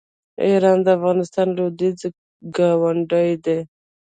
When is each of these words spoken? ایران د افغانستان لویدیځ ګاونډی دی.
ایران 0.45 0.77
د 0.85 0.87
افغانستان 0.97 1.47
لویدیځ 1.57 1.99
ګاونډی 2.55 3.29
دی. 3.45 3.59